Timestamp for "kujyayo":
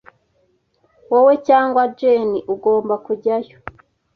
3.05-3.55